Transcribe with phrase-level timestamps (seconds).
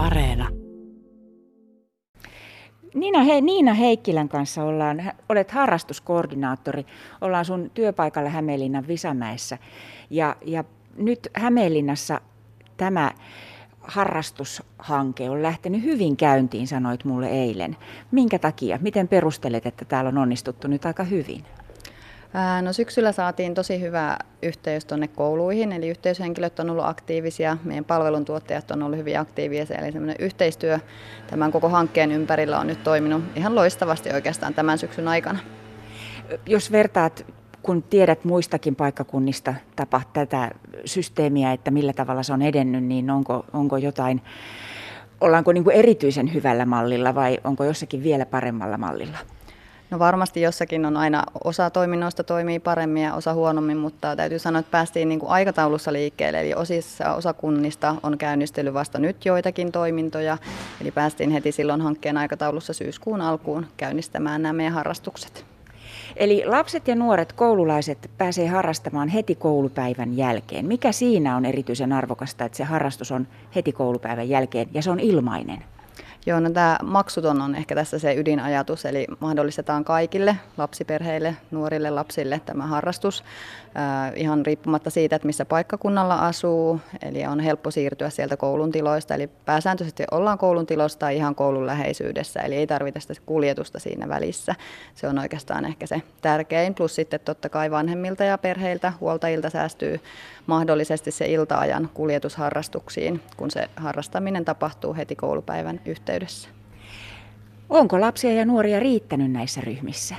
[0.00, 0.48] Areena.
[2.94, 6.86] Niina, he, Niina Heikkilän kanssa ollaan, olet harrastuskoordinaattori,
[7.20, 9.58] ollaan sun työpaikalla Hämeenlinnan Visamäessä.
[10.10, 10.64] Ja, ja
[10.96, 12.20] nyt Hämeenlinnassa
[12.76, 13.10] tämä
[13.80, 17.76] harrastushanke on lähtenyt hyvin käyntiin, sanoit mulle eilen.
[18.10, 18.78] Minkä takia?
[18.82, 21.44] Miten perustelet, että täällä on onnistuttu nyt aika hyvin?
[22.62, 28.70] No syksyllä saatiin tosi hyvä yhteys tuonne kouluihin, eli yhteyshenkilöt on ollut aktiivisia, meidän palveluntuottajat
[28.70, 30.78] on ollut hyvin aktiivisia, eli semmoinen yhteistyö
[31.30, 35.38] tämän koko hankkeen ympärillä on nyt toiminut ihan loistavasti oikeastaan tämän syksyn aikana.
[36.46, 37.26] Jos vertaat,
[37.62, 40.50] kun tiedät muistakin paikkakunnista tapa tätä
[40.84, 44.22] systeemiä, että millä tavalla se on edennyt, niin onko, onko jotain,
[45.20, 49.18] ollaanko niin kuin erityisen hyvällä mallilla vai onko jossakin vielä paremmalla mallilla?
[49.90, 54.60] No varmasti jossakin on aina osa toiminnoista toimii paremmin ja osa huonommin, mutta täytyy sanoa,
[54.60, 56.40] että päästiin niin kuin aikataulussa liikkeelle.
[56.40, 60.38] Eli osissa osakunnista on käynnistellyt vasta nyt joitakin toimintoja.
[60.80, 65.44] Eli päästiin heti silloin hankkeen aikataulussa syyskuun alkuun käynnistämään nämä meidän harrastukset.
[66.16, 70.66] Eli lapset ja nuoret koululaiset pääsee harrastamaan heti koulupäivän jälkeen.
[70.66, 75.00] Mikä siinä on erityisen arvokasta, että se harrastus on heti koulupäivän jälkeen ja se on
[75.00, 75.64] ilmainen?
[76.26, 82.40] Joo, no tämä maksuton on ehkä tässä se ydinajatus, eli mahdollistetaan kaikille lapsiperheille, nuorille lapsille
[82.46, 83.24] tämä harrastus
[83.76, 89.14] äh, ihan riippumatta siitä, että missä paikkakunnalla asuu, eli on helppo siirtyä sieltä koulun tiloista,
[89.14, 94.08] eli pääsääntöisesti ollaan koulun tiloista tai ihan koulun läheisyydessä, eli ei tarvita sitä kuljetusta siinä
[94.08, 94.54] välissä.
[94.94, 100.00] Se on oikeastaan ehkä se tärkein, plus sitten totta kai vanhemmilta ja perheiltä, huoltajilta säästyy
[100.46, 106.09] mahdollisesti se iltaajan kuljetusharrastuksiin, kun se harrastaminen tapahtuu heti koulupäivän yhteydessä.
[107.68, 110.14] Onko lapsia ja nuoria riittänyt näissä ryhmissä?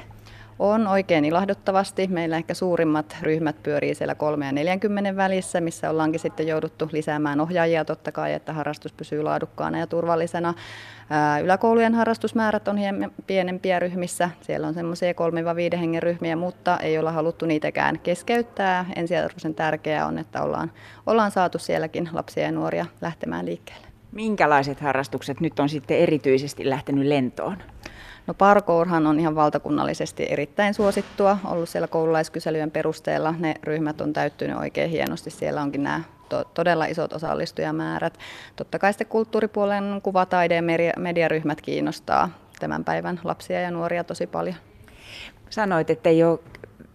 [0.59, 2.07] On oikein ilahduttavasti.
[2.07, 7.41] Meillä ehkä suurimmat ryhmät pyörii siellä 3 ja 40 välissä, missä ollaankin sitten jouduttu lisäämään
[7.41, 10.53] ohjaajia totta kai, että harrastus pysyy laadukkaana ja turvallisena.
[11.43, 14.29] Yläkoulujen harrastusmäärät on hieman pienempiä ryhmissä.
[14.41, 15.13] Siellä on semmoisia
[15.73, 18.85] 3-5 hengen ryhmiä, mutta ei olla haluttu niitäkään keskeyttää.
[18.95, 20.71] Ensiarvoisen tärkeää on, että ollaan,
[21.05, 23.90] ollaan saatu sielläkin lapsia ja nuoria lähtemään liikkeelle.
[24.11, 27.57] Minkälaiset harrastukset nyt on sitten erityisesti lähtenyt lentoon?
[28.27, 33.35] No parkourhan on ihan valtakunnallisesti erittäin suosittua, ollut siellä koululaiskyselyjen perusteella.
[33.39, 35.29] Ne ryhmät on täyttynyt oikein hienosti.
[35.29, 38.17] Siellä onkin nämä to- todella isot osallistujamäärät.
[38.55, 40.61] Totta kai sitten kulttuuripuolen kuvataide- ja
[40.97, 42.29] mediaryhmät kiinnostaa
[42.59, 44.55] tämän päivän lapsia ja nuoria tosi paljon.
[45.49, 46.39] Sanoit, että ei ole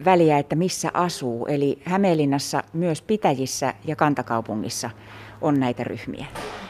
[0.04, 1.47] väliä, että missä asuu.
[1.47, 4.91] Eli Hämeenlinnassa myös Pitäjissä ja Kantakaupungissa
[5.41, 6.27] on näitä ryhmiä.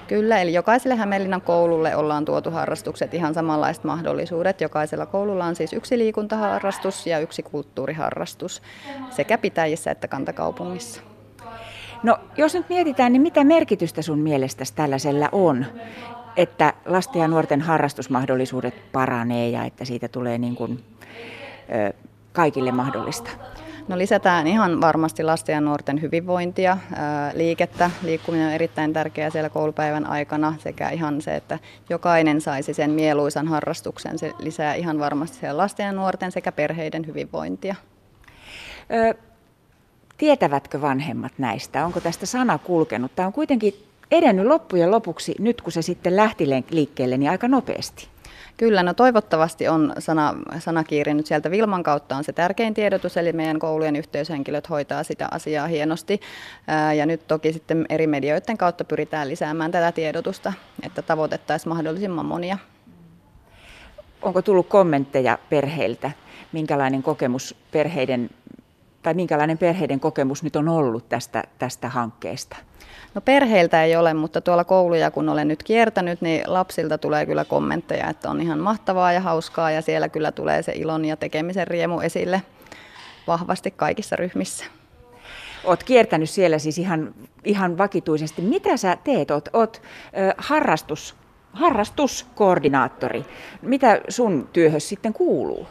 [0.09, 4.61] Kyllä, eli jokaiselle Hämeenlinnan koululle ollaan tuotu harrastukset ihan samanlaiset mahdollisuudet.
[4.61, 8.63] Jokaisella koululla on siis yksi liikuntaharrastus ja yksi kulttuuriharrastus
[9.11, 11.01] sekä Pitäjissä että Kantakaupungissa.
[12.03, 15.67] No jos nyt mietitään, niin mitä merkitystä sun mielestäsi tällaisella on,
[16.37, 20.85] että lasten ja nuorten harrastusmahdollisuudet paranee ja että siitä tulee niin kuin,
[21.89, 21.93] ö,
[22.33, 23.31] kaikille mahdollista?
[23.89, 26.79] No lisätään ihan varmasti lasten ja nuorten hyvinvointia,
[27.35, 27.91] liikettä.
[28.03, 31.59] Liikkuminen on erittäin tärkeää siellä koulupäivän aikana sekä ihan se, että
[31.91, 34.19] jokainen saisi sen mieluisan harrastuksen.
[34.19, 37.75] Se lisää ihan varmasti siellä lasten ja nuorten sekä perheiden hyvinvointia.
[38.93, 39.15] Ö,
[40.19, 41.87] tietävätkö vanhemmat näistä?
[41.87, 43.13] Onko tästä sana kulkenut?
[43.17, 43.75] Tämä on kuitenkin
[44.11, 48.09] edennyt loppujen lopuksi, nyt kun se sitten lähti liikkeelle, niin aika nopeasti.
[48.57, 53.33] Kyllä, no toivottavasti on sana, sanakiiri nyt sieltä Vilman kautta on se tärkein tiedotus, eli
[53.33, 56.21] meidän koulujen yhteyshenkilöt hoitaa sitä asiaa hienosti.
[56.97, 60.53] Ja nyt toki sitten eri medioiden kautta pyritään lisäämään tätä tiedotusta,
[60.83, 62.59] että tavoitettaisiin mahdollisimman monia.
[64.23, 66.11] Onko tullut kommentteja perheiltä?
[66.53, 68.31] Minkälainen kokemus perheiden
[69.07, 72.57] tai minkälainen perheiden kokemus nyt on ollut tästä, tästä hankkeesta?
[73.15, 77.45] No perheiltä ei ole, mutta tuolla kouluja kun olen nyt kiertänyt, niin lapsilta tulee kyllä
[77.45, 81.67] kommentteja, että on ihan mahtavaa ja hauskaa ja siellä kyllä tulee se ilon ja tekemisen
[81.67, 82.43] riemu esille
[83.27, 84.65] vahvasti kaikissa ryhmissä.
[85.65, 87.15] Olet kiertänyt siellä siis ihan,
[87.45, 88.43] ihan vakituisesti.
[88.43, 89.31] Mitä sä teet?
[89.31, 91.15] Olet, olet äh, harrastus,
[91.53, 93.25] harrastuskoordinaattori.
[93.63, 95.67] Mitä sun työhös sitten kuuluu?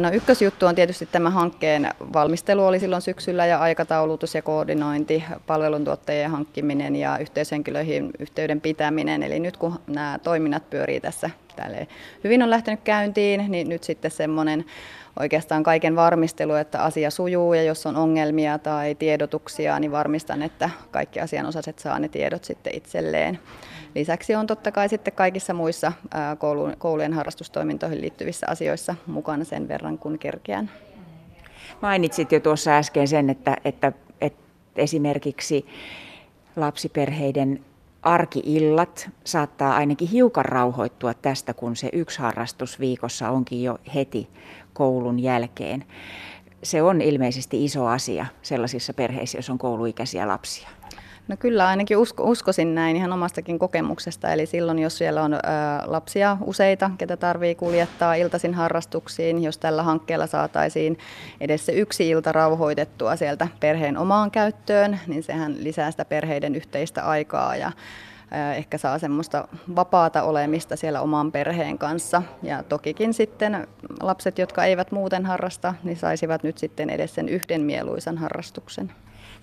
[0.00, 6.30] No ykkösjuttu on tietysti tämä hankkeen valmistelu oli silloin syksyllä ja aikataulutus ja koordinointi, palveluntuottajien
[6.30, 9.22] hankkiminen ja yhteyshenkilöihin yhteyden pitäminen.
[9.22, 11.88] Eli nyt kun nämä toiminnat pyörii tässä tälle
[12.24, 14.64] hyvin on lähtenyt käyntiin, niin nyt sitten semmoinen
[15.20, 20.70] oikeastaan kaiken varmistelu, että asia sujuu ja jos on ongelmia tai tiedotuksia, niin varmistan, että
[20.90, 23.38] kaikki asianosaiset saa ne tiedot sitten itselleen.
[23.94, 25.92] Lisäksi on totta kai sitten kaikissa muissa
[26.78, 30.70] koulujen harrastustoimintoihin liittyvissä asioissa mukana sen verran, kun kerkeän.
[31.82, 34.42] Mainitsit jo tuossa äsken sen, että, että, että
[34.76, 35.66] esimerkiksi
[36.56, 37.64] lapsiperheiden
[38.02, 44.28] arkiillat saattaa ainakin hiukan rauhoittua tästä, kun se yksi harrastus viikossa onkin jo heti
[44.72, 45.84] koulun jälkeen.
[46.62, 50.68] Se on ilmeisesti iso asia sellaisissa perheissä, jos on kouluikäisiä lapsia.
[51.28, 54.32] No kyllä, ainakin usko, uskoisin näin ihan omastakin kokemuksesta.
[54.32, 55.38] Eli silloin, jos siellä on ä,
[55.84, 60.98] lapsia useita, ketä tarvii kuljettaa iltaisin harrastuksiin, jos tällä hankkeella saataisiin
[61.40, 67.04] edes se yksi ilta rauhoitettua sieltä perheen omaan käyttöön, niin sehän lisää sitä perheiden yhteistä
[67.04, 67.72] aikaa ja
[68.56, 72.22] ehkä saa semmoista vapaata olemista siellä oman perheen kanssa.
[72.42, 73.68] Ja tokikin sitten
[74.00, 78.92] lapset, jotka eivät muuten harrasta, niin saisivat nyt sitten edes sen yhden mieluisan harrastuksen.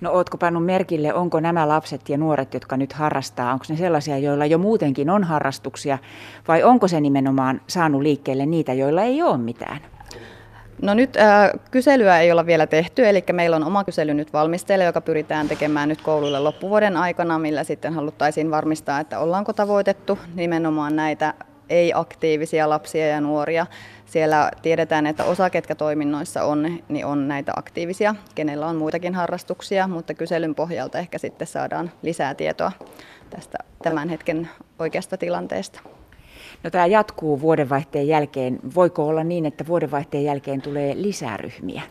[0.02, 4.18] No ootko pannut merkille, onko nämä lapset ja nuoret, jotka nyt harrastaa, onko ne sellaisia,
[4.18, 5.98] joilla jo muutenkin on harrastuksia,
[6.48, 9.80] vai onko se nimenomaan saanut liikkeelle niitä, joilla ei ole mitään?
[10.82, 14.86] No nyt äh, kyselyä ei olla vielä tehty, eli meillä on oma kysely nyt valmisteilla,
[14.86, 20.96] joka pyritään tekemään nyt kouluille loppuvuoden aikana, millä sitten haluttaisiin varmistaa, että ollaanko tavoitettu nimenomaan
[20.96, 21.34] näitä
[21.72, 23.66] ei-aktiivisia lapsia ja nuoria.
[24.06, 29.88] Siellä tiedetään, että osa, ketkä toiminnoissa on, niin on näitä aktiivisia, kenellä on muitakin harrastuksia,
[29.88, 32.72] mutta kyselyn pohjalta ehkä sitten saadaan lisää tietoa
[33.30, 35.80] tästä tämän hetken oikeasta tilanteesta.
[36.64, 38.60] No tämä jatkuu vuodenvaihteen jälkeen.
[38.76, 41.82] Voiko olla niin, että vuodenvaihteen jälkeen tulee lisää ryhmiä?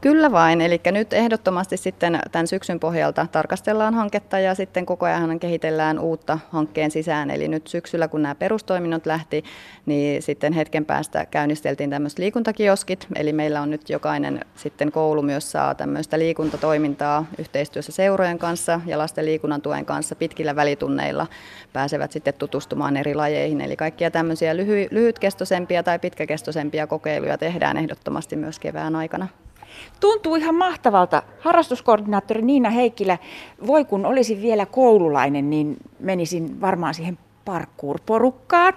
[0.00, 5.40] Kyllä vain, eli nyt ehdottomasti sitten tämän syksyn pohjalta tarkastellaan hanketta ja sitten koko ajan
[5.40, 7.30] kehitellään uutta hankkeen sisään.
[7.30, 9.44] Eli nyt syksyllä, kun nämä perustoiminnot lähti,
[9.86, 13.06] niin sitten hetken päästä käynnisteltiin tämmöiset liikuntakioskit.
[13.14, 18.98] Eli meillä on nyt jokainen sitten koulu myös saa tämmöistä liikuntatoimintaa yhteistyössä seurojen kanssa ja
[18.98, 21.26] lasten liikunnan tuen kanssa pitkillä välitunneilla
[21.72, 23.60] pääsevät sitten tutustumaan eri lajeihin.
[23.60, 29.28] Eli kaikkia tämmöisiä lyhy- lyhytkestoisempia tai pitkäkestoisempia kokeiluja tehdään ehdottomasti myös kevään aikana.
[30.00, 31.22] Tuntuu ihan mahtavalta.
[31.40, 33.18] Harrastuskoordinaattori Niina Heikkilä,
[33.66, 38.74] voi kun olisin vielä koululainen, niin menisin varmaan siihen parkour-porukkaan.